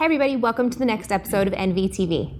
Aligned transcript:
Hey, 0.00 0.06
everybody, 0.06 0.34
welcome 0.34 0.70
to 0.70 0.78
the 0.78 0.86
next 0.86 1.12
episode 1.12 1.46
of 1.46 1.52
NVTV. 1.52 2.39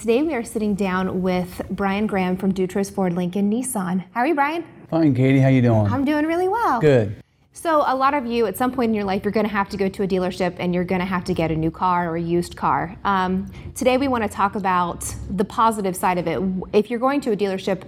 Today 0.00 0.22
we 0.22 0.32
are 0.32 0.42
sitting 0.42 0.74
down 0.74 1.20
with 1.20 1.60
Bryan 1.68 2.06
Graham 2.06 2.34
from 2.34 2.54
Dutros 2.54 2.90
Ford 2.90 3.12
Lincoln 3.12 3.52
Nissan. 3.52 4.02
How 4.12 4.20
are 4.20 4.26
you, 4.26 4.34
Bryan? 4.34 4.64
Fine, 4.88 5.14
Katie. 5.14 5.40
How 5.40 5.48
you 5.48 5.60
doing? 5.60 5.86
I'm 5.88 6.06
doing 6.06 6.24
really 6.24 6.48
well. 6.48 6.80
Good. 6.80 7.22
So 7.52 7.84
a 7.86 7.94
lot 7.94 8.14
of 8.14 8.24
you, 8.24 8.46
at 8.46 8.56
some 8.56 8.72
point 8.72 8.88
in 8.88 8.94
your 8.94 9.04
life, 9.04 9.24
you're 9.24 9.30
going 9.30 9.44
to 9.44 9.52
have 9.52 9.68
to 9.68 9.76
go 9.76 9.90
to 9.90 10.02
a 10.02 10.08
dealership 10.08 10.56
and 10.58 10.74
you're 10.74 10.84
going 10.84 11.00
to 11.00 11.06
have 11.06 11.22
to 11.24 11.34
get 11.34 11.50
a 11.50 11.54
new 11.54 11.70
car 11.70 12.08
or 12.08 12.16
a 12.16 12.20
used 12.20 12.56
car. 12.56 12.96
Um, 13.04 13.52
today 13.74 13.98
we 13.98 14.08
want 14.08 14.24
to 14.24 14.28
talk 14.30 14.54
about 14.54 15.14
the 15.28 15.44
positive 15.44 15.94
side 15.94 16.16
of 16.16 16.26
it. 16.26 16.40
If 16.72 16.88
you're 16.88 16.98
going 16.98 17.20
to 17.20 17.32
a 17.32 17.36
dealership, 17.36 17.82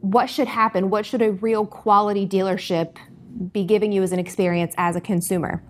what 0.00 0.28
should 0.28 0.48
happen? 0.48 0.90
What 0.90 1.06
should 1.06 1.22
a 1.22 1.30
real 1.30 1.64
quality 1.64 2.26
dealership 2.26 2.96
be 3.52 3.62
giving 3.62 3.92
you 3.92 4.02
as 4.02 4.10
an 4.10 4.18
experience 4.18 4.74
as 4.76 4.96
a 4.96 5.00
consumer? 5.00 5.62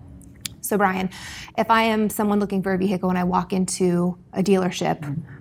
So, 0.61 0.79
Bryan, 0.79 1.11
if 1.59 1.69
I 1.69 1.83
am 1.83 2.09
someone 2.09 2.39
looking 2.39 2.63
for 2.63 2.73
a 2.73 2.77
vehicle 2.79 3.09
and 3.09 3.19
I 3.19 3.23
walk 3.23 3.53
into 3.53 4.17
a 4.33 4.41
dealership, 4.41 5.01
mm-hmm 5.01 5.35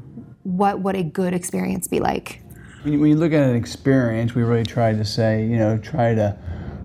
what 0.48 0.80
would 0.80 0.96
a 0.96 1.02
good 1.02 1.34
experience 1.34 1.86
be 1.86 2.00
like? 2.00 2.40
When 2.82 2.94
you, 2.94 3.00
when 3.00 3.10
you 3.10 3.16
look 3.16 3.32
at 3.32 3.42
an 3.42 3.54
experience, 3.54 4.34
we 4.34 4.42
really 4.42 4.64
try 4.64 4.92
to 4.92 5.04
say, 5.04 5.44
you 5.44 5.58
know, 5.58 5.76
try 5.76 6.14
to 6.14 6.38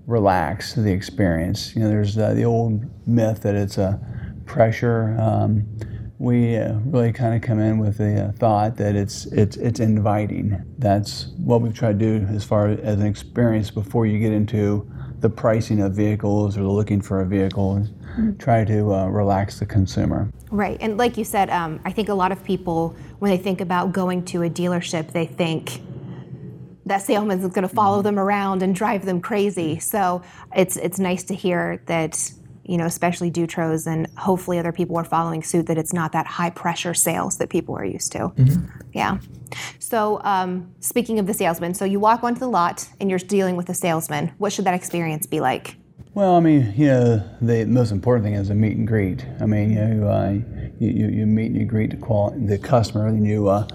relax 0.06 0.74
the 0.76 0.92
experience. 0.92 1.74
You 1.76 1.84
know, 1.84 1.88
there's 1.90 2.18
uh, 2.18 2.34
the 2.34 2.44
old 2.44 2.84
myth 3.08 3.42
that 3.44 3.56
it's 3.56 3.78
a 3.78 4.02
pressure. 4.46 5.16
Um, 5.18 5.66
we 6.20 6.58
uh, 6.58 6.74
really 6.86 7.14
kind 7.14 7.36
of 7.36 7.42
come 7.42 7.60
in 7.60 7.80
with 7.80 7.98
the 7.98 8.26
uh, 8.26 8.32
thought 8.34 8.76
that 8.78 8.96
it's 8.96 9.26
it's 9.28 9.56
it's 9.58 9.80
inviting. 9.80 10.62
That's 10.78 11.28
what 11.38 11.62
we've 11.62 11.74
tried 11.74 12.00
to 12.00 12.20
do 12.20 12.26
as 12.34 12.44
far 12.44 12.68
as 12.68 13.00
an 13.00 13.06
experience 13.06 13.72
before 13.72 14.06
you 14.06 14.20
get 14.20 14.34
into 14.34 14.90
the 15.20 15.30
pricing 15.30 15.82
of 15.82 15.94
vehicles 15.94 16.58
or 16.58 16.64
looking 16.64 17.02
for 17.02 17.22
a 17.22 17.26
vehicle. 17.26 17.88
Mm-hmm. 18.14 18.38
Try 18.38 18.64
to 18.66 18.94
uh, 18.94 19.08
relax 19.08 19.60
the 19.60 19.66
consumer. 19.66 20.30
Right, 20.52 20.78
and 20.80 20.98
like 20.98 21.18
you 21.18 21.24
said, 21.24 21.50
um, 21.50 21.80
I 21.84 21.92
think 21.92 22.10
a 22.10 22.14
lot 22.14 22.32
of 22.32 22.44
people, 22.44 22.96
when 23.20 23.32
they 23.32 23.38
think 23.38 23.60
about 23.62 23.92
going 23.92 24.24
to 24.26 24.44
a 24.44 24.50
dealership, 24.50 25.12
they 25.12 25.26
think 25.26 25.82
that 26.86 27.02
salesman 27.02 27.40
is 27.40 27.48
going 27.48 27.68
to 27.68 27.74
follow 27.74 28.02
them 28.02 28.20
around 28.20 28.62
and 28.62 28.76
drive 28.76 29.06
them 29.06 29.22
crazy. 29.22 29.80
So 29.80 30.22
it's 30.56 30.78
it's 30.78 31.00
nice 31.00 31.24
to 31.26 31.36
hear 31.36 31.82
that 31.88 32.32
you 32.66 32.78
know, 32.78 32.86
especially 32.86 33.30
Dutros 33.30 33.88
and 33.88 34.08
hopefully 34.18 34.58
other 34.58 34.72
people 34.72 34.96
are 34.98 35.04
following 35.04 35.44
suit 35.44 35.68
that 35.68 35.78
it's 35.78 35.92
not 35.92 36.14
that 36.14 36.26
high 36.26 36.50
pressure 36.50 36.94
sales 36.94 37.38
that 37.38 37.50
people 37.50 37.76
are 37.76 37.84
used 37.84 38.12
to. 38.14 38.20
Mm-hmm. 38.20 38.66
Yeah. 38.94 39.20
So 39.80 40.22
um, 40.24 40.74
speaking 40.80 41.20
of 41.20 41.28
the 41.28 41.34
salesman, 41.34 41.74
so 41.74 41.84
you 41.84 42.00
walk 42.00 42.24
onto 42.24 42.40
the 42.40 42.48
lot 42.48 42.88
and 43.00 43.10
you're 43.10 43.20
dealing 43.20 43.56
with 43.56 43.70
a 43.70 43.74
salesman. 43.74 44.32
What 44.38 44.54
should 44.54 44.66
that 44.66 44.74
experience 44.74 45.28
be 45.28 45.42
like? 45.42 45.76
Well, 46.16 46.36
I 46.36 46.42
mean, 46.42 46.76
you 46.78 46.86
know, 46.90 47.24
the 47.42 47.66
most 47.66 47.92
important 47.92 48.24
thing 48.24 48.36
is 48.36 48.52
a 48.52 48.54
meet 48.54 48.78
and 48.78 48.88
greet. 48.88 49.26
I 49.42 49.48
mean, 49.48 49.72
you 49.72 49.84
know, 49.84 50.08
uh, 50.08 50.30
you, 50.78 51.08
you, 51.08 51.26
meet 51.26 51.48
and 51.48 51.56
you 51.56 51.66
greet 51.66 51.90
the, 51.90 51.98
qual- 51.98 52.36
the 52.38 52.60
customer, 52.60 53.08
and 53.08 53.26
you 53.26 53.48
uh, 53.48 53.68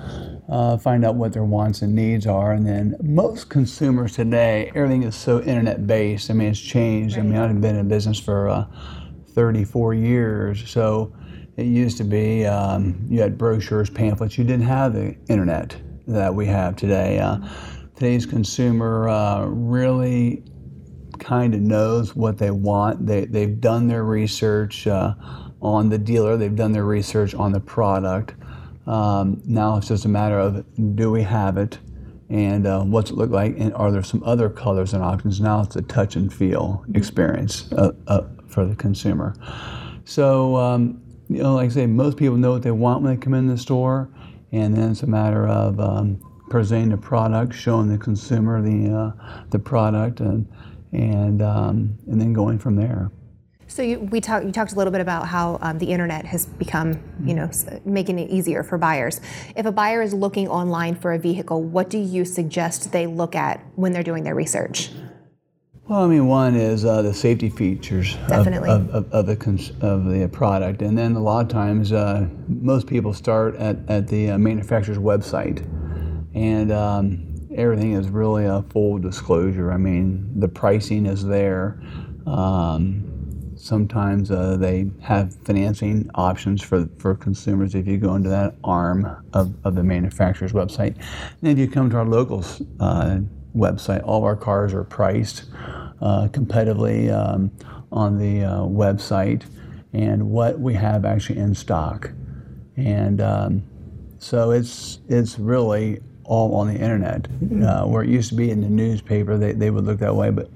uh, 0.48 0.78
find 0.78 1.04
out 1.04 1.16
what 1.16 1.32
their 1.32 1.42
wants 1.42 1.82
and 1.82 1.96
needs 1.96 2.28
are. 2.28 2.52
And 2.52 2.64
then 2.64 2.94
most 3.02 3.48
consumers 3.48 4.12
today, 4.14 4.70
everything 4.76 5.02
is 5.02 5.16
so 5.16 5.40
internet 5.40 5.88
based. 5.88 6.30
I 6.30 6.34
mean, 6.34 6.50
it's 6.50 6.60
changed. 6.60 7.18
I 7.18 7.22
mean, 7.22 7.36
I've 7.36 7.60
been 7.60 7.74
in 7.74 7.88
business 7.88 8.20
for 8.20 8.48
uh, 8.48 8.66
34 9.30 9.94
years, 9.94 10.70
so 10.70 11.12
it 11.56 11.66
used 11.66 11.96
to 11.96 12.04
be 12.04 12.46
um, 12.46 13.04
you 13.10 13.20
had 13.20 13.36
brochures, 13.36 13.90
pamphlets. 13.90 14.38
You 14.38 14.44
didn't 14.44 14.66
have 14.66 14.92
the 14.92 15.16
internet 15.28 15.76
that 16.06 16.32
we 16.32 16.46
have 16.46 16.76
today. 16.76 17.18
Uh, 17.18 17.38
today's 17.96 18.26
consumer 18.26 19.08
uh, 19.08 19.44
really 19.46 20.44
kind 21.18 21.54
of 21.54 21.60
knows 21.60 22.14
what 22.14 22.38
they 22.38 22.50
want. 22.50 23.06
They, 23.06 23.24
they've 23.24 23.60
done 23.60 23.88
their 23.88 24.04
research 24.04 24.86
uh, 24.86 25.14
on 25.60 25.88
the 25.88 25.98
dealer, 25.98 26.36
they've 26.36 26.54
done 26.54 26.72
their 26.72 26.84
research 26.84 27.34
on 27.34 27.52
the 27.52 27.60
product. 27.60 28.34
Um, 28.86 29.42
now 29.44 29.76
it's 29.76 29.88
just 29.88 30.04
a 30.04 30.08
matter 30.08 30.38
of 30.38 30.64
do 30.96 31.10
we 31.10 31.22
have 31.22 31.58
it? 31.58 31.78
And 32.30 32.66
uh, 32.66 32.82
what's 32.82 33.10
it 33.10 33.16
look 33.16 33.30
like? 33.30 33.54
And 33.58 33.74
are 33.74 33.90
there 33.90 34.02
some 34.02 34.22
other 34.24 34.48
colors 34.48 34.94
and 34.94 35.02
options? 35.02 35.40
Now 35.40 35.62
it's 35.62 35.76
a 35.76 35.82
touch 35.82 36.16
and 36.16 36.32
feel 36.32 36.84
experience 36.94 37.70
uh, 37.72 37.92
uh, 38.06 38.22
for 38.46 38.64
the 38.66 38.76
consumer. 38.76 39.34
So 40.04 40.56
um, 40.56 41.02
you 41.28 41.42
know 41.42 41.54
like 41.54 41.66
i 41.66 41.68
say 41.68 41.86
most 41.86 42.16
people 42.16 42.36
know 42.36 42.52
what 42.52 42.62
they 42.62 42.70
want 42.70 43.02
when 43.02 43.14
they 43.14 43.20
come 43.20 43.34
in 43.34 43.46
the 43.46 43.58
store. 43.58 44.10
And 44.52 44.74
then 44.74 44.92
it's 44.92 45.02
a 45.02 45.06
matter 45.06 45.46
of 45.46 45.78
um, 45.78 46.20
presenting 46.48 46.90
the 46.90 46.96
product 46.96 47.54
showing 47.54 47.88
the 47.88 47.98
consumer 47.98 48.62
the, 48.62 48.90
uh, 48.90 49.44
the 49.50 49.58
product. 49.58 50.20
And 50.20 50.46
and 50.92 51.42
um, 51.42 51.98
and 52.06 52.20
then 52.20 52.32
going 52.32 52.58
from 52.58 52.76
there. 52.76 53.10
So 53.68 53.82
you, 53.82 54.00
we 54.00 54.20
talked. 54.20 54.46
You 54.46 54.52
talked 54.52 54.72
a 54.72 54.76
little 54.76 54.90
bit 54.90 55.02
about 55.02 55.28
how 55.28 55.58
um, 55.60 55.78
the 55.78 55.86
internet 55.86 56.24
has 56.24 56.46
become, 56.46 57.02
you 57.22 57.34
know, 57.34 57.50
making 57.84 58.18
it 58.18 58.30
easier 58.30 58.62
for 58.62 58.78
buyers. 58.78 59.20
If 59.56 59.66
a 59.66 59.72
buyer 59.72 60.00
is 60.00 60.14
looking 60.14 60.48
online 60.48 60.94
for 60.94 61.12
a 61.12 61.18
vehicle, 61.18 61.62
what 61.62 61.90
do 61.90 61.98
you 61.98 62.24
suggest 62.24 62.92
they 62.92 63.06
look 63.06 63.34
at 63.34 63.60
when 63.76 63.92
they're 63.92 64.02
doing 64.02 64.24
their 64.24 64.34
research? 64.34 64.90
Well, 65.86 66.04
I 66.04 66.06
mean, 66.06 66.26
one 66.26 66.54
is 66.54 66.84
uh, 66.84 67.00
the 67.00 67.14
safety 67.14 67.48
features 67.48 68.14
Definitely. 68.28 68.68
Of, 68.68 68.90
of, 68.90 69.10
of, 69.10 69.26
the 69.26 69.36
cons- 69.36 69.72
of 69.80 70.04
the 70.04 70.28
product, 70.28 70.82
and 70.82 70.96
then 70.96 71.16
a 71.16 71.20
lot 71.20 71.46
of 71.46 71.48
times 71.50 71.92
uh, 71.92 72.28
most 72.46 72.86
people 72.86 73.14
start 73.14 73.56
at, 73.56 73.78
at 73.88 74.06
the 74.06 74.32
uh, 74.32 74.38
manufacturer's 74.38 74.98
website, 74.98 75.64
and 76.34 76.70
um, 76.72 77.27
everything 77.58 77.92
is 77.92 78.08
really 78.08 78.46
a 78.46 78.62
full 78.70 78.98
disclosure. 78.98 79.72
I 79.72 79.76
mean, 79.76 80.30
the 80.38 80.48
pricing 80.48 81.06
is 81.06 81.26
there. 81.26 81.82
Um, 82.26 83.54
sometimes 83.56 84.30
uh, 84.30 84.56
they 84.56 84.88
have 85.00 85.34
financing 85.44 86.08
options 86.14 86.62
for, 86.62 86.88
for 86.98 87.16
consumers 87.16 87.74
if 87.74 87.86
you 87.88 87.98
go 87.98 88.14
into 88.14 88.28
that 88.28 88.54
arm 88.62 89.04
of, 89.32 89.52
of 89.64 89.74
the 89.74 89.82
manufacturer's 89.82 90.52
website. 90.52 90.96
And 91.42 91.50
if 91.50 91.58
you 91.58 91.68
come 91.68 91.90
to 91.90 91.96
our 91.96 92.06
local 92.06 92.44
uh, 92.78 93.18
website, 93.56 94.06
all 94.06 94.18
of 94.18 94.24
our 94.24 94.36
cars 94.36 94.72
are 94.72 94.84
priced 94.84 95.46
uh, 96.00 96.28
competitively 96.28 97.12
um, 97.12 97.50
on 97.90 98.18
the 98.18 98.44
uh, 98.44 98.60
website 98.60 99.44
and 99.92 100.30
what 100.30 100.60
we 100.60 100.74
have 100.74 101.04
actually 101.04 101.40
in 101.40 101.54
stock. 101.54 102.12
And 102.76 103.20
um, 103.20 103.64
so 104.18 104.52
it's, 104.52 105.00
it's 105.08 105.40
really 105.40 106.00
all 106.28 106.54
on 106.54 106.68
the 106.68 106.74
internet. 106.74 107.22
Mm-hmm. 107.22 107.64
Uh, 107.64 107.86
where 107.86 108.04
it 108.04 108.10
used 108.10 108.28
to 108.28 108.34
be 108.36 108.50
in 108.50 108.60
the 108.60 108.68
newspaper, 108.68 109.36
they, 109.36 109.52
they 109.52 109.70
would 109.70 109.84
look 109.84 109.98
that 109.98 110.14
way, 110.14 110.30
but 110.30 110.50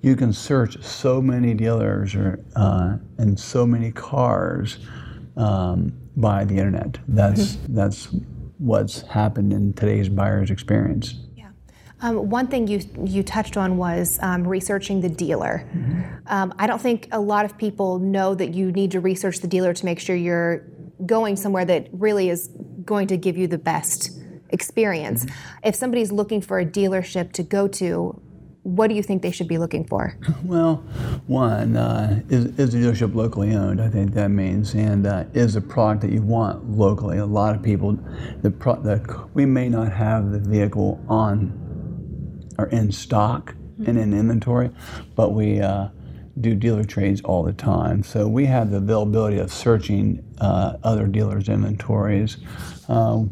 you 0.00 0.14
can 0.16 0.32
search 0.32 0.82
so 0.82 1.20
many 1.20 1.54
dealers 1.54 2.14
or, 2.14 2.42
uh, 2.56 2.96
and 3.18 3.38
so 3.38 3.66
many 3.66 3.90
cars 3.90 4.78
um, 5.36 5.92
by 6.16 6.44
the 6.44 6.56
internet. 6.56 6.98
That's 7.08 7.56
mm-hmm. 7.56 7.74
that's 7.74 8.08
what's 8.58 9.02
happened 9.02 9.52
in 9.52 9.72
today's 9.72 10.08
buyer's 10.08 10.50
experience. 10.50 11.14
Yeah. 11.36 11.50
Um, 12.00 12.30
one 12.30 12.46
thing 12.46 12.68
you 12.68 12.80
you 13.04 13.22
touched 13.22 13.56
on 13.56 13.76
was 13.76 14.18
um, 14.22 14.46
researching 14.46 15.00
the 15.00 15.08
dealer. 15.08 15.68
Mm-hmm. 15.74 16.02
Um, 16.26 16.54
I 16.58 16.66
don't 16.66 16.80
think 16.80 17.08
a 17.10 17.20
lot 17.20 17.44
of 17.44 17.58
people 17.58 17.98
know 17.98 18.34
that 18.34 18.54
you 18.54 18.70
need 18.70 18.92
to 18.92 19.00
research 19.00 19.40
the 19.40 19.48
dealer 19.48 19.72
to 19.74 19.84
make 19.84 19.98
sure 19.98 20.14
you're 20.14 20.64
going 21.06 21.36
somewhere 21.36 21.64
that 21.64 21.88
really 21.92 22.28
is 22.28 22.50
going 22.84 23.08
to 23.08 23.16
give 23.16 23.36
you 23.36 23.46
the 23.46 23.58
best 23.58 24.17
experience. 24.50 25.24
Mm-hmm. 25.24 25.68
If 25.68 25.74
somebody's 25.74 26.12
looking 26.12 26.40
for 26.40 26.58
a 26.58 26.66
dealership 26.66 27.32
to 27.32 27.42
go 27.42 27.68
to, 27.68 28.20
what 28.62 28.88
do 28.88 28.94
you 28.94 29.02
think 29.02 29.22
they 29.22 29.30
should 29.30 29.48
be 29.48 29.58
looking 29.58 29.84
for? 29.86 30.14
Well, 30.44 30.76
one 31.26 31.76
uh, 31.76 32.22
is, 32.28 32.46
is 32.58 32.72
the 32.72 32.78
dealership 32.78 33.14
locally 33.14 33.54
owned. 33.54 33.80
I 33.80 33.88
think 33.88 34.14
that 34.14 34.28
means, 34.28 34.74
and 34.74 35.06
uh, 35.06 35.24
is 35.34 35.56
a 35.56 35.60
product 35.60 36.02
that 36.02 36.12
you 36.12 36.22
want 36.22 36.70
locally. 36.70 37.18
A 37.18 37.26
lot 37.26 37.54
of 37.54 37.62
people, 37.62 37.98
the, 38.42 38.50
pro- 38.50 38.80
the 38.80 39.28
we 39.34 39.44
may 39.44 39.68
not 39.68 39.92
have 39.92 40.30
the 40.30 40.38
vehicle 40.38 41.02
on 41.08 42.46
or 42.58 42.66
in 42.68 42.90
stock 42.90 43.54
mm-hmm. 43.54 43.90
and 43.90 43.98
in 43.98 44.12
inventory, 44.12 44.70
but 45.14 45.32
we. 45.32 45.60
Uh, 45.60 45.88
do 46.40 46.54
dealer 46.54 46.84
trades 46.84 47.20
all 47.22 47.42
the 47.42 47.52
time. 47.52 48.02
So 48.02 48.28
we 48.28 48.46
have 48.46 48.70
the 48.70 48.76
availability 48.76 49.38
of 49.38 49.52
searching 49.52 50.24
uh, 50.40 50.76
other 50.84 51.06
dealers' 51.06 51.48
inventories. 51.48 52.36
Uh, 52.88 53.24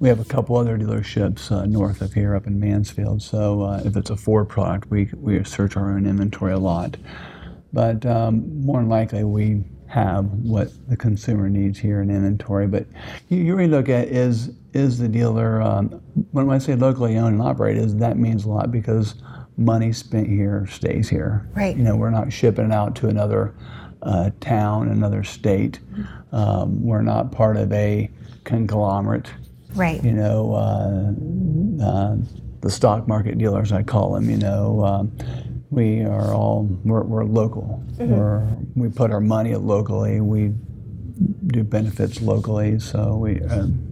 we 0.00 0.08
have 0.08 0.20
a 0.20 0.24
couple 0.24 0.56
other 0.56 0.78
dealerships 0.78 1.50
uh, 1.50 1.66
north 1.66 2.00
of 2.02 2.12
here 2.12 2.34
up 2.36 2.46
in 2.46 2.60
Mansfield. 2.60 3.22
So 3.22 3.62
uh, 3.62 3.82
if 3.84 3.96
it's 3.96 4.10
a 4.10 4.16
Ford 4.16 4.48
product, 4.48 4.90
we, 4.90 5.10
we 5.14 5.42
search 5.44 5.76
our 5.76 5.90
own 5.90 6.06
inventory 6.06 6.52
a 6.52 6.58
lot. 6.58 6.96
But 7.72 8.06
um, 8.06 8.64
more 8.64 8.80
than 8.80 8.88
likely, 8.88 9.24
we 9.24 9.64
have 9.88 10.26
what 10.26 10.70
the 10.88 10.96
consumer 10.96 11.48
needs 11.48 11.78
here 11.78 12.00
in 12.00 12.10
inventory. 12.10 12.66
But 12.66 12.86
you, 13.28 13.38
you 13.38 13.56
really 13.56 13.70
look 13.70 13.88
at 13.88 14.08
is 14.08 14.50
is 14.74 14.98
the 14.98 15.08
dealer 15.08 15.62
um, 15.62 15.88
when 16.30 16.48
I 16.50 16.58
say 16.58 16.74
locally 16.74 17.16
owned 17.16 17.40
and 17.40 17.42
operated, 17.42 17.84
is 17.84 17.96
that 17.96 18.16
means 18.18 18.44
a 18.44 18.48
lot 18.48 18.70
because 18.70 19.14
money 19.56 19.92
spent 19.92 20.28
here 20.28 20.66
stays 20.70 21.08
here. 21.08 21.48
Right. 21.54 21.76
You 21.76 21.82
know, 21.82 21.96
we're 21.96 22.10
not 22.10 22.32
shipping 22.32 22.66
it 22.66 22.72
out 22.72 22.94
to 22.96 23.08
another 23.08 23.54
uh, 24.02 24.30
town, 24.40 24.88
another 24.88 25.24
state. 25.24 25.80
Um, 26.32 26.84
we're 26.84 27.02
not 27.02 27.32
part 27.32 27.56
of 27.56 27.72
a 27.72 28.10
conglomerate. 28.44 29.30
Right. 29.78 30.02
You 30.04 30.12
know, 30.12 30.54
uh, 30.54 31.84
uh, 31.84 32.16
the 32.60 32.70
stock 32.70 33.06
market 33.06 33.38
dealers, 33.38 33.72
I 33.72 33.82
call 33.82 34.14
them. 34.14 34.28
You 34.28 34.36
know, 34.38 34.84
um, 34.84 35.12
we 35.70 36.02
are 36.02 36.34
all 36.34 36.64
we're, 36.84 37.04
we're 37.04 37.24
local. 37.24 37.82
We're, 37.98 38.46
we 38.74 38.88
put 38.88 39.10
our 39.10 39.20
money 39.20 39.54
locally. 39.54 40.20
We 40.20 40.52
do 41.46 41.62
benefits 41.62 42.20
locally. 42.20 42.78
So 42.78 43.16
we. 43.16 43.40
Um, 43.42 43.84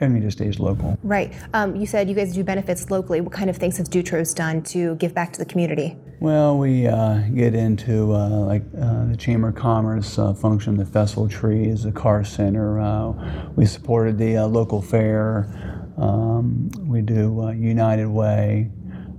everything 0.00 0.22
just 0.22 0.38
stays 0.38 0.60
local. 0.60 0.96
Right. 1.02 1.32
Um, 1.54 1.74
you 1.76 1.86
said 1.86 2.08
you 2.08 2.14
guys 2.14 2.32
do 2.32 2.44
benefits 2.44 2.90
locally. 2.90 3.20
What 3.20 3.32
kind 3.32 3.50
of 3.50 3.56
things 3.56 3.78
has 3.78 3.88
Dutros 3.88 4.34
done 4.34 4.62
to 4.64 4.94
give 4.96 5.12
back 5.14 5.32
to 5.32 5.38
the 5.38 5.44
community? 5.44 5.96
Well, 6.20 6.58
we 6.58 6.88
uh, 6.88 7.18
get 7.32 7.54
into 7.54 8.12
uh, 8.12 8.28
like 8.28 8.64
uh, 8.76 9.04
the 9.04 9.16
Chamber 9.16 9.50
of 9.50 9.54
Commerce 9.54 10.18
uh, 10.18 10.34
function, 10.34 10.76
the 10.76 10.84
Festival 10.84 11.28
Trees, 11.28 11.84
the 11.84 11.92
Car 11.92 12.24
Center. 12.24 12.80
Uh, 12.80 13.50
we 13.54 13.64
supported 13.66 14.18
the 14.18 14.38
uh, 14.38 14.46
local 14.48 14.82
fair. 14.82 15.48
Um, 15.96 16.70
we 16.88 17.02
do 17.02 17.42
uh, 17.42 17.52
United 17.52 18.08
Way, 18.08 18.68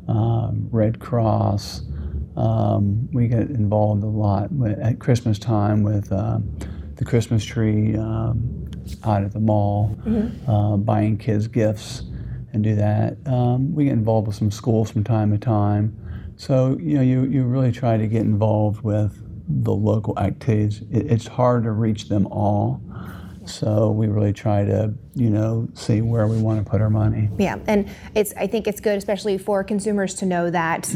um, 0.09 0.67
Red 0.71 0.99
Cross. 0.99 1.83
Um, 2.35 3.07
we 3.13 3.29
get 3.29 3.49
involved 3.49 4.03
a 4.03 4.07
lot 4.07 4.49
at 4.81 4.99
Christmas 4.99 5.39
time 5.39 5.83
with 5.83 6.11
uh, 6.11 6.39
the 6.95 7.05
Christmas 7.05 7.45
tree 7.45 7.95
um, 7.95 8.69
out 9.05 9.23
at 9.23 9.31
the 9.31 9.39
mall, 9.39 9.97
uh, 10.49 10.75
buying 10.75 11.17
kids 11.17 11.47
gifts, 11.47 12.03
and 12.51 12.61
do 12.61 12.75
that. 12.75 13.15
Um, 13.25 13.73
we 13.73 13.85
get 13.85 13.93
involved 13.93 14.27
with 14.27 14.35
some 14.35 14.51
schools 14.51 14.91
from 14.91 15.05
time 15.05 15.31
to 15.31 15.37
time. 15.37 15.95
So 16.39 16.77
you 16.79 16.95
know, 16.95 17.01
you, 17.01 17.25
you 17.25 17.43
really 17.43 17.73
try 17.73 17.97
to 17.97 18.07
get 18.07 18.21
involved 18.21 18.81
with 18.81 19.21
the 19.65 19.73
local 19.73 20.17
activities. 20.17 20.81
It, 20.89 21.11
it's 21.11 21.27
hard 21.27 21.63
to 21.63 21.71
reach 21.71 22.07
them 22.07 22.27
all, 22.27 22.81
so 23.43 23.91
we 23.91 24.07
really 24.07 24.31
try 24.31 24.63
to 24.63 24.93
you 25.15 25.29
know 25.29 25.67
see 25.73 26.01
where 26.01 26.27
we 26.27 26.41
want 26.41 26.63
to 26.63 26.71
put 26.71 26.79
our 26.79 26.89
money. 26.89 27.29
Yeah, 27.37 27.57
and 27.67 27.89
it's 28.15 28.33
I 28.37 28.47
think 28.47 28.67
it's 28.67 28.79
good, 28.79 28.97
especially 28.97 29.37
for 29.37 29.65
consumers, 29.65 30.13
to 30.15 30.25
know 30.25 30.49
that 30.49 30.95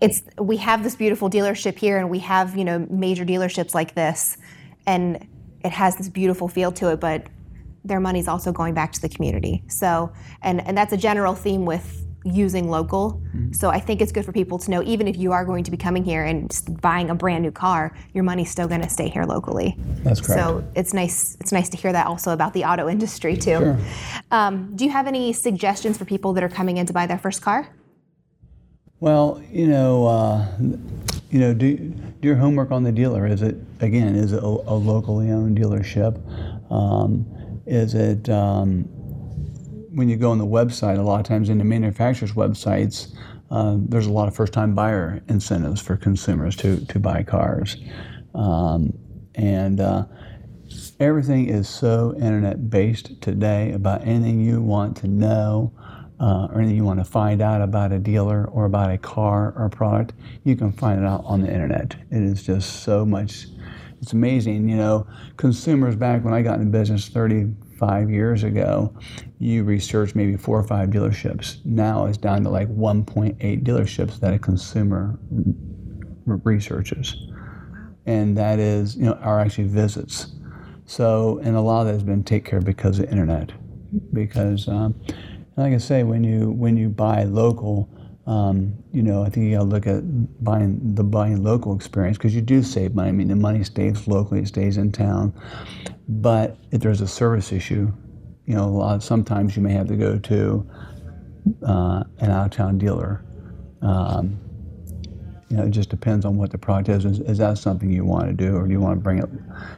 it's 0.00 0.22
we 0.40 0.56
have 0.56 0.82
this 0.82 0.96
beautiful 0.96 1.28
dealership 1.28 1.76
here, 1.76 1.98
and 1.98 2.08
we 2.08 2.20
have 2.20 2.56
you 2.56 2.64
know 2.64 2.86
major 2.88 3.26
dealerships 3.26 3.74
like 3.74 3.94
this, 3.94 4.38
and 4.86 5.28
it 5.62 5.72
has 5.72 5.96
this 5.96 6.08
beautiful 6.08 6.48
feel 6.48 6.72
to 6.72 6.92
it, 6.92 6.98
but 6.98 7.26
their 7.84 8.00
money's 8.00 8.26
also 8.26 8.52
going 8.52 8.72
back 8.72 8.90
to 8.92 9.02
the 9.02 9.08
community. 9.10 9.64
So, 9.68 10.14
and 10.40 10.66
and 10.66 10.74
that's 10.78 10.94
a 10.94 10.98
general 10.98 11.34
theme 11.34 11.66
with 11.66 12.03
using 12.24 12.70
local. 12.70 13.22
So 13.52 13.68
I 13.68 13.78
think 13.78 14.00
it's 14.00 14.12
good 14.12 14.24
for 14.24 14.32
people 14.32 14.58
to 14.58 14.70
know, 14.70 14.82
even 14.82 15.06
if 15.06 15.16
you 15.16 15.32
are 15.32 15.44
going 15.44 15.62
to 15.64 15.70
be 15.70 15.76
coming 15.76 16.04
here 16.04 16.24
and 16.24 16.50
buying 16.80 17.10
a 17.10 17.14
brand 17.14 17.42
new 17.42 17.50
car, 17.50 17.96
your 18.12 18.24
money's 18.24 18.50
still 18.50 18.66
going 18.66 18.80
to 18.80 18.88
stay 18.88 19.08
here 19.08 19.24
locally. 19.24 19.76
That's 20.02 20.20
correct. 20.20 20.40
So 20.40 20.64
it's 20.74 20.94
nice. 20.94 21.36
It's 21.40 21.52
nice 21.52 21.68
to 21.68 21.76
hear 21.76 21.92
that 21.92 22.06
also 22.06 22.32
about 22.32 22.54
the 22.54 22.64
auto 22.64 22.88
industry 22.88 23.36
too. 23.36 23.58
Sure. 23.58 23.78
Um, 24.30 24.74
do 24.74 24.84
you 24.84 24.90
have 24.90 25.06
any 25.06 25.32
suggestions 25.32 25.98
for 25.98 26.04
people 26.04 26.32
that 26.32 26.42
are 26.42 26.48
coming 26.48 26.78
in 26.78 26.86
to 26.86 26.92
buy 26.92 27.06
their 27.06 27.18
first 27.18 27.42
car? 27.42 27.68
Well, 29.00 29.42
you 29.50 29.66
know, 29.66 30.06
uh, 30.06 30.46
you 31.30 31.38
know, 31.40 31.52
do, 31.52 31.76
do 31.76 32.28
your 32.28 32.36
homework 32.36 32.70
on 32.70 32.84
the 32.84 32.92
dealer. 32.92 33.26
Is 33.26 33.42
it 33.42 33.56
again? 33.80 34.14
Is 34.16 34.32
it 34.32 34.42
a, 34.42 34.46
a 34.46 34.74
locally 34.74 35.30
owned 35.30 35.58
dealership? 35.58 36.18
Um, 36.72 37.26
is 37.66 37.94
it 37.94 38.28
um, 38.30 38.88
when 39.94 40.08
you 40.08 40.16
go 40.16 40.30
on 40.30 40.38
the 40.38 40.46
website? 40.46 40.98
A 40.98 41.02
lot 41.02 41.20
of 41.20 41.26
times 41.26 41.48
in 41.48 41.58
the 41.58 41.64
manufacturers' 41.64 42.32
websites, 42.32 43.14
uh, 43.50 43.76
there's 43.78 44.06
a 44.06 44.12
lot 44.12 44.28
of 44.28 44.34
first-time 44.34 44.74
buyer 44.74 45.22
incentives 45.28 45.80
for 45.80 45.96
consumers 45.96 46.56
to 46.56 46.84
to 46.86 46.98
buy 46.98 47.22
cars, 47.22 47.76
um, 48.34 48.92
and 49.34 49.80
uh, 49.80 50.04
everything 51.00 51.48
is 51.48 51.68
so 51.68 52.14
internet-based 52.16 53.20
today. 53.20 53.72
About 53.72 54.06
anything 54.06 54.40
you 54.40 54.60
want 54.60 54.96
to 54.98 55.08
know 55.08 55.72
uh, 56.20 56.48
or 56.50 56.58
anything 56.58 56.76
you 56.76 56.84
want 56.84 57.00
to 57.00 57.04
find 57.04 57.42
out 57.42 57.60
about 57.60 57.92
a 57.92 57.98
dealer 57.98 58.46
or 58.46 58.64
about 58.64 58.90
a 58.90 58.98
car 58.98 59.52
or 59.56 59.68
product, 59.68 60.14
you 60.44 60.56
can 60.56 60.72
find 60.72 61.00
it 61.00 61.06
out 61.06 61.22
on 61.24 61.40
the 61.40 61.52
internet. 61.52 61.96
It 62.10 62.22
is 62.22 62.42
just 62.42 62.82
so 62.82 63.04
much. 63.04 63.46
It's 64.04 64.12
amazing, 64.12 64.68
you 64.68 64.76
know. 64.76 65.06
Consumers 65.38 65.96
back 65.96 66.22
when 66.26 66.34
I 66.34 66.42
got 66.42 66.60
in 66.60 66.70
business 66.70 67.08
35 67.08 68.10
years 68.10 68.42
ago, 68.42 68.94
you 69.38 69.64
researched 69.64 70.14
maybe 70.14 70.36
four 70.36 70.58
or 70.58 70.62
five 70.62 70.90
dealerships. 70.90 71.64
Now 71.64 72.04
it's 72.04 72.18
down 72.18 72.42
to 72.42 72.50
like 72.50 72.68
1.8 72.68 73.64
dealerships 73.64 74.20
that 74.20 74.34
a 74.34 74.38
consumer 74.38 75.18
researches, 76.26 77.16
and 78.04 78.36
that 78.36 78.58
is, 78.58 78.94
you 78.94 79.04
know, 79.04 79.14
are 79.22 79.40
actually 79.40 79.68
visits. 79.68 80.34
So, 80.84 81.40
and 81.42 81.56
a 81.56 81.62
lot 81.62 81.80
of 81.80 81.86
that 81.86 81.92
has 81.94 82.02
been 82.02 82.24
taken 82.24 82.50
care 82.50 82.58
of 82.58 82.66
because 82.66 82.98
of 82.98 83.06
the 83.06 83.10
internet, 83.10 83.52
because. 84.12 84.68
Um, 84.68 85.00
like 85.56 85.72
I 85.72 85.78
say, 85.78 86.02
when 86.02 86.24
you 86.24 86.50
when 86.50 86.76
you 86.76 86.88
buy 86.88 87.22
local, 87.22 87.88
um, 88.26 88.74
you 88.92 89.02
know, 89.02 89.22
I 89.22 89.28
think 89.28 89.46
you 89.46 89.52
got 89.52 89.64
to 89.64 89.64
look 89.64 89.86
at 89.86 90.42
buying 90.42 90.94
the 90.94 91.04
buying 91.04 91.42
local 91.42 91.76
experience 91.76 92.16
because 92.16 92.34
you 92.34 92.40
do 92.40 92.62
save 92.62 92.94
money. 92.94 93.10
I 93.10 93.12
mean, 93.12 93.28
the 93.28 93.36
money 93.36 93.62
stays 93.64 94.08
locally; 94.08 94.40
it 94.40 94.48
stays 94.48 94.78
in 94.78 94.92
town. 94.92 95.34
But 96.08 96.56
if 96.70 96.80
there's 96.80 97.00
a 97.00 97.08
service 97.08 97.52
issue, 97.52 97.92
you 98.46 98.54
know, 98.54 98.64
a 98.64 98.66
lot 98.66 99.02
sometimes 99.02 99.56
you 99.56 99.62
may 99.62 99.72
have 99.72 99.88
to 99.88 99.96
go 99.96 100.18
to 100.18 100.70
uh, 101.66 102.04
an 102.18 102.30
out-of-town 102.30 102.78
dealer. 102.78 103.24
Um, 103.82 104.40
you 105.50 105.58
know, 105.58 105.64
it 105.64 105.70
just 105.70 105.90
depends 105.90 106.24
on 106.24 106.36
what 106.36 106.50
the 106.50 106.58
product 106.58 106.88
is. 106.88 107.04
is. 107.04 107.20
Is 107.20 107.38
that 107.38 107.58
something 107.58 107.90
you 107.90 108.06
want 108.06 108.26
to 108.26 108.32
do, 108.32 108.56
or 108.56 108.66
do 108.66 108.72
you 108.72 108.80
want 108.80 108.96
to 108.96 109.02
bring 109.02 109.18
it? 109.18 109.28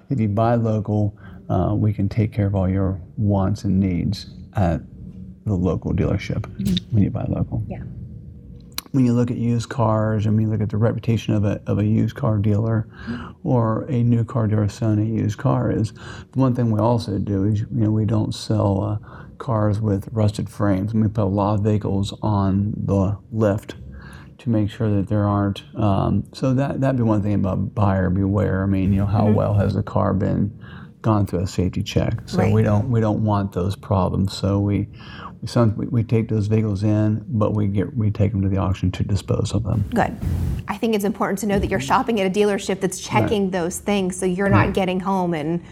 If 0.08 0.20
you 0.20 0.28
buy 0.28 0.54
local, 0.54 1.18
uh, 1.50 1.74
we 1.74 1.92
can 1.92 2.08
take 2.08 2.32
care 2.32 2.46
of 2.46 2.54
all 2.54 2.68
your 2.68 3.00
wants 3.16 3.64
and 3.64 3.80
needs 3.80 4.30
at 4.54 4.80
the 5.44 5.54
local 5.54 5.92
dealership 5.92 6.46
when 6.92 7.02
you 7.02 7.10
buy 7.10 7.24
local. 7.28 7.64
Yeah. 7.68 7.82
When 8.96 9.04
you 9.04 9.12
look 9.12 9.30
at 9.30 9.36
used 9.36 9.68
cars 9.68 10.24
and 10.24 10.34
when 10.34 10.46
you 10.46 10.50
look 10.50 10.62
at 10.62 10.70
the 10.70 10.78
reputation 10.78 11.34
of 11.34 11.44
a, 11.44 11.60
of 11.66 11.78
a 11.78 11.84
used 11.84 12.16
car 12.16 12.38
dealer 12.38 12.88
or 13.44 13.82
a 13.90 14.02
new 14.02 14.24
car 14.24 14.46
dealer 14.46 14.70
selling 14.70 15.00
a 15.00 15.04
used 15.04 15.36
car 15.36 15.70
is 15.70 15.92
the 15.92 16.38
one 16.38 16.54
thing 16.54 16.70
we 16.70 16.80
also 16.80 17.18
do 17.18 17.44
is 17.44 17.60
you 17.60 17.66
know 17.70 17.90
we 17.90 18.06
don't 18.06 18.34
sell 18.34 18.82
uh, 18.82 19.26
cars 19.36 19.80
with 19.80 20.08
rusted 20.12 20.48
frames. 20.48 20.94
We 20.94 21.08
put 21.08 21.24
a 21.24 21.26
lot 21.26 21.56
of 21.58 21.60
vehicles 21.64 22.18
on 22.22 22.72
the 22.74 23.18
lift 23.30 23.74
to 24.38 24.48
make 24.48 24.70
sure 24.70 24.88
that 24.88 25.08
there 25.08 25.24
aren't. 25.24 25.62
Um, 25.76 26.24
so 26.32 26.54
that 26.54 26.80
that'd 26.80 26.96
be 26.96 27.02
one 27.02 27.20
thing 27.20 27.34
about 27.34 27.74
buyer 27.74 28.08
beware. 28.08 28.62
I 28.62 28.66
mean, 28.66 28.94
you 28.94 29.00
know, 29.00 29.06
how 29.06 29.30
well 29.30 29.52
has 29.52 29.74
the 29.74 29.82
car 29.82 30.14
been 30.14 30.58
gone 31.02 31.26
through 31.26 31.40
a 31.40 31.46
safety 31.46 31.82
check? 31.82 32.22
So 32.24 32.38
Right. 32.38 32.52
we 32.52 32.62
don't 32.62 32.90
we 32.90 33.00
don't 33.02 33.22
want 33.24 33.52
those 33.52 33.76
problems. 33.76 34.32
So 34.32 34.58
we, 34.58 34.88
some, 35.44 35.76
we 35.76 35.86
we 35.86 36.02
take 36.04 36.28
those 36.28 36.46
vehicles 36.46 36.82
in, 36.82 37.24
but 37.28 37.54
we 37.54 37.66
get 37.66 37.96
we 37.96 38.10
take 38.10 38.32
them 38.32 38.42
to 38.42 38.48
the 38.48 38.56
auction 38.56 38.90
to 38.92 39.02
dispose 39.04 39.52
of 39.52 39.64
them. 39.64 39.84
Good. 39.94 40.16
I 40.68 40.76
think 40.76 40.94
it's 40.94 41.04
important 41.04 41.38
to 41.40 41.46
know 41.46 41.58
that 41.58 41.68
you're 41.70 41.80
shopping 41.80 42.20
at 42.20 42.26
a 42.26 42.30
dealership 42.30 42.80
that's 42.80 42.98
checking 43.00 43.50
those 43.50 43.78
things, 43.78 44.16
so 44.16 44.26
you're 44.26 44.48
not 44.48 44.74
getting 44.74 45.00
home 45.00 45.34
and 45.34 45.62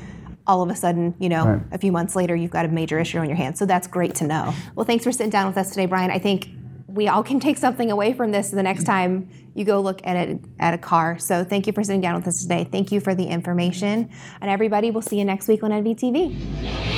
all 0.46 0.62
of 0.62 0.68
a 0.68 0.76
sudden, 0.76 1.14
you 1.18 1.28
know, 1.30 1.46
Right. 1.46 1.62
a 1.72 1.78
few 1.78 1.90
months 1.90 2.14
later, 2.14 2.36
you've 2.36 2.50
got 2.50 2.66
a 2.66 2.68
major 2.68 2.98
issue 2.98 3.18
on 3.18 3.26
your 3.28 3.36
hands. 3.36 3.58
So 3.58 3.64
that's 3.64 3.86
great 3.86 4.14
to 4.16 4.26
know. 4.26 4.52
Well, 4.74 4.84
thanks 4.84 5.02
for 5.02 5.10
sitting 5.10 5.30
down 5.30 5.46
with 5.46 5.56
us 5.56 5.70
today, 5.70 5.86
Bryan. 5.86 6.10
I 6.10 6.18
think 6.18 6.50
we 6.86 7.08
all 7.08 7.22
can 7.22 7.40
take 7.40 7.56
something 7.56 7.90
away 7.90 8.12
from 8.12 8.30
this 8.30 8.50
the 8.50 8.62
next 8.62 8.84
time 8.84 9.28
you 9.54 9.64
go 9.64 9.80
look 9.80 10.00
at 10.04 10.16
it 10.16 10.38
at 10.60 10.74
a 10.74 10.78
car. 10.78 11.18
So 11.18 11.44
thank 11.44 11.66
you 11.66 11.72
for 11.72 11.82
sitting 11.82 12.00
down 12.02 12.14
with 12.14 12.28
us 12.28 12.42
today. 12.42 12.68
Thank 12.70 12.92
you 12.92 13.00
for 13.00 13.14
the 13.14 13.24
information, 13.24 14.10
and 14.40 14.50
everybody, 14.50 14.90
we'll 14.90 15.02
see 15.02 15.18
you 15.18 15.24
next 15.24 15.48
week 15.48 15.62
on 15.62 15.70
NVTV. 15.72 16.93